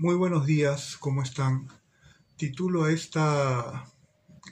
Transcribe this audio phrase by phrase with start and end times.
[0.00, 1.68] Muy buenos días, ¿cómo están?
[2.36, 3.84] Titulo a esta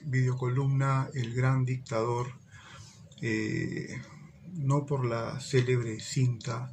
[0.03, 2.27] videocolumna El gran dictador,
[3.19, 3.99] eh,
[4.53, 6.71] no por la célebre cinta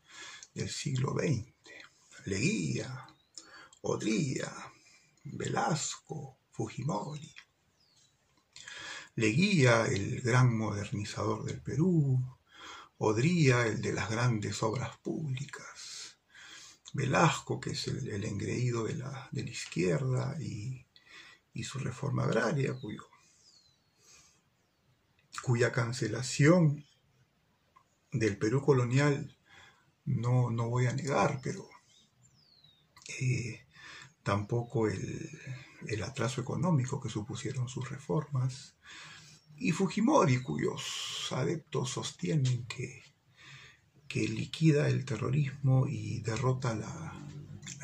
[0.53, 1.51] del siglo XX?
[2.25, 3.05] Leguía,
[3.81, 4.49] Odría,
[5.25, 7.35] Velasco, Fujimori.
[9.15, 12.19] Leguía, el gran modernizador del Perú,
[12.97, 16.17] Odría, el de las grandes obras públicas,
[16.93, 20.85] Velasco, que es el, engreído de la, de la izquierda y,
[21.63, 22.75] su reforma agraria,
[25.43, 26.85] cuya cancelación
[28.11, 29.37] del Perú colonial
[30.05, 31.69] no, no voy a negar, pero
[33.19, 33.62] eh,
[34.23, 35.29] tampoco el,
[35.87, 38.75] el atraso económico que supusieron sus reformas,
[39.57, 43.01] y Fujimori, cuyos adeptos sostienen que,
[44.07, 47.19] que liquida el terrorismo y derrota la,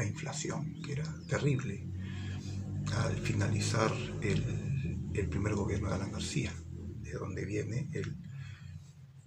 [0.06, 1.86] inflación, que era terrible,
[2.96, 6.54] al finalizar el, primer gobierno de Alan García,
[7.02, 8.18] de donde viene el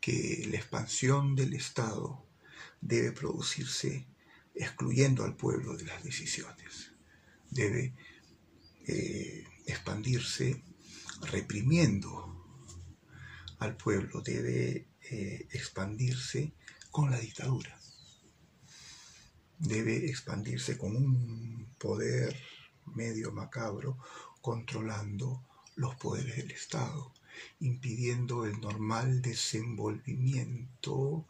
[0.00, 2.26] que la expansión del Estado
[2.80, 4.06] debe producirse
[4.54, 6.92] excluyendo al pueblo de las decisiones,
[7.50, 7.94] debe
[8.86, 10.62] eh, expandirse
[11.22, 12.68] reprimiendo
[13.58, 16.52] al pueblo, debe eh, expandirse
[16.90, 17.78] con la dictadura,
[19.58, 22.36] debe expandirse con un poder
[22.86, 23.98] medio macabro
[24.40, 25.44] controlando
[25.76, 27.12] los poderes del Estado,
[27.60, 31.26] impidiendo el normal desenvolvimiento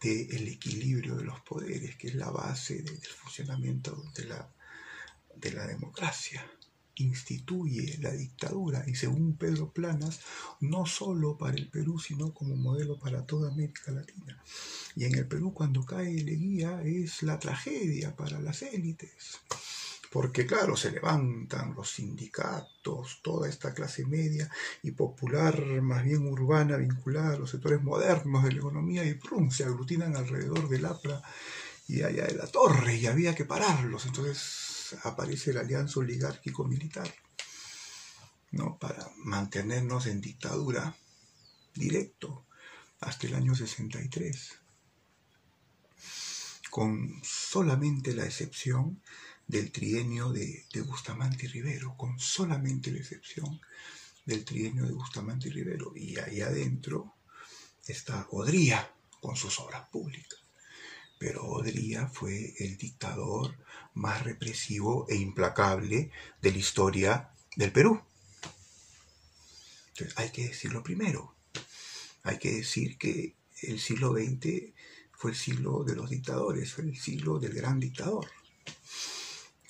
[0.00, 4.48] del equilibrio de los poderes, que es la base del funcionamiento de la,
[5.36, 6.44] de la democracia.
[7.00, 10.18] instituye la dictadura y según Pedro Planas,
[10.60, 14.42] no solo para el Perú, sino como modelo para toda América Latina.
[14.96, 19.38] Y en el Perú cuando cae Leguía es la tragedia para las élites.
[20.10, 24.50] Porque claro, se levantan los sindicatos, toda esta clase media
[24.82, 29.50] y popular, más bien urbana, vinculada a los sectores modernos de la economía y ¡prum!
[29.50, 31.22] se aglutinan alrededor del APRA
[31.88, 34.06] y allá de la torre y había que pararlos.
[34.06, 37.12] Entonces aparece la alianza oligárquico-militar
[38.52, 38.78] ¿no?
[38.78, 40.94] para mantenernos en dictadura
[41.74, 42.46] directo
[43.00, 44.58] hasta el año 63,
[46.70, 49.02] con solamente la excepción
[49.46, 53.60] del trienio de, Bustamante y Rivero, con solamente la excepción
[54.26, 55.92] del trienio de Bustamante y Rivero.
[55.96, 57.14] Y ahí adentro
[57.86, 60.38] está Odría con sus obras públicas.
[61.18, 63.56] Pero Odría fue el dictador
[63.94, 66.10] más represivo e implacable
[66.40, 68.00] de la historia del Perú.
[69.88, 71.34] Entonces hay que decirlo primero.
[72.22, 74.72] Hay que decir que el siglo XX
[75.18, 78.26] fue el siglo de los dictadores, fue el siglo del gran dictador.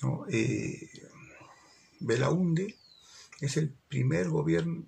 [0.03, 0.25] ¿no?
[0.29, 0.87] Eh,
[1.99, 2.77] Belaunde
[3.41, 4.85] es el primer gobierno,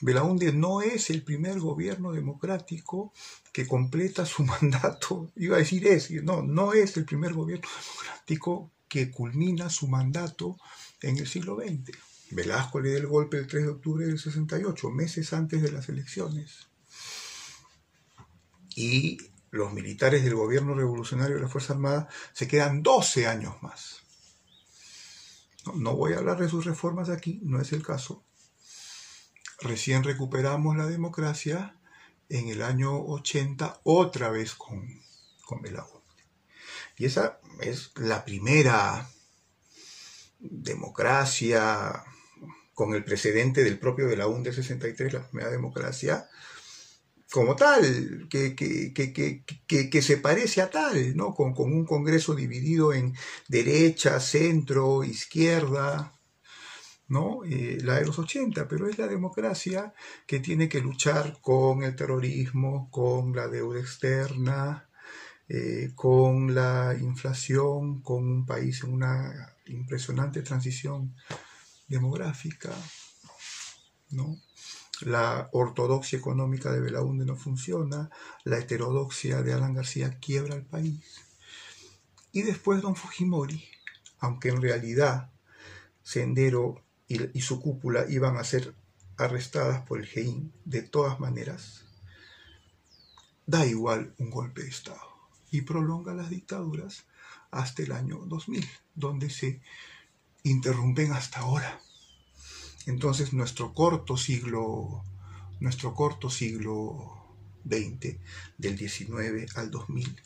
[0.00, 3.12] Belaunde no es el primer gobierno democrático
[3.52, 8.72] que completa su mandato, iba a decir es, no, no es el primer gobierno democrático
[8.88, 10.56] que culmina su mandato
[11.00, 11.96] en el siglo XX.
[12.32, 15.88] Velasco le dio el golpe el 3 de octubre del 68, meses antes de las
[15.88, 16.68] elecciones.
[18.78, 19.18] Y
[19.50, 24.04] los militares del gobierno revolucionario de la Fuerza Armada se quedan 12 años más.
[25.74, 28.24] No, voy a hablar de sus reformas aquí, no es el caso.
[29.60, 31.76] Recién recuperamos la democracia
[32.28, 35.02] en el año 80, otra vez con,
[35.44, 35.60] con
[36.96, 39.10] Y esa es la primera
[40.38, 42.04] democracia
[42.74, 46.28] con el precedente del propio Belaúnde 63, la primera democracia
[47.30, 51.34] como tal, que, que, se parece a tal, ¿no?
[51.34, 53.14] Con, un Congreso dividido en
[53.48, 56.18] derecha, centro, izquierda,
[57.08, 57.44] ¿no?
[57.44, 59.92] Eh, la de los 80, pero es la democracia
[60.26, 64.88] que tiene que luchar con el terrorismo, con la deuda externa,
[65.48, 71.14] eh, con la inflación, con un país en una impresionante transición
[71.88, 72.70] demográfica,
[74.10, 74.36] ¿no?
[75.02, 78.10] La ortodoxia económica de Belaúnde no funciona,
[78.44, 81.24] la heterodoxia de Alan García quiebra el país.
[82.32, 83.64] Y después don Fujimori,
[84.18, 85.30] aunque en realidad
[86.02, 88.74] Sendero y, su cúpula iban a ser
[89.16, 91.84] arrestadas por el GEIN de todas maneras,
[93.46, 95.00] da igual un golpe de Estado
[95.50, 97.06] y prolonga las dictaduras
[97.50, 99.60] hasta el año 2000, donde se
[100.42, 101.80] interrumpen hasta ahora.
[102.88, 105.04] Entonces nuestro corto siglo,
[105.60, 108.16] nuestro corto siglo XX,
[108.56, 110.16] del XIX al 2000,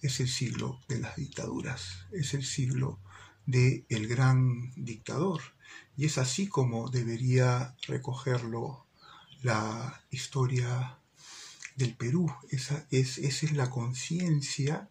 [0.00, 2.98] es el siglo de las dictaduras, es el siglo
[3.44, 5.42] del el gran dictador.
[5.94, 8.86] Y es así como debería recogerlo
[9.42, 10.98] la historia
[11.76, 12.32] del Perú.
[12.48, 14.88] Esa es, esa es la conciencia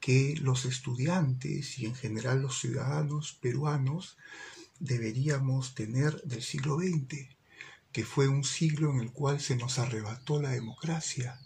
[0.00, 4.16] que los estudiantes y en general los ciudadanos peruanos
[4.78, 7.28] deberíamos tener del siglo XX,
[7.92, 11.40] que fue un siglo en el cual se nos arrebató la democracia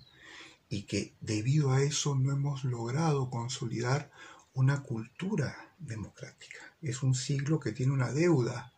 [0.68, 4.10] y que debido a eso no hemos logrado consolidar
[4.54, 6.58] una cultura democrática.
[6.82, 8.72] Es un siglo que tiene una deuda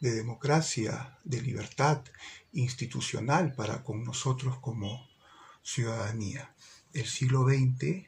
[0.00, 2.02] de democracia, de libertad
[2.52, 5.08] institucional para con nosotros como
[5.62, 6.54] ciudadanía.
[6.92, 8.06] El siglo XX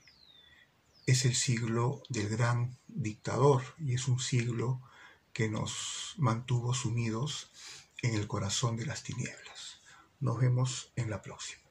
[1.07, 4.83] es el siglo del gran dictador y es un siglo
[5.39, 7.53] que nos mantuvo sumidos
[8.03, 9.81] en el corazón de las tinieblas.
[10.19, 11.68] Nos vemos en la próxima.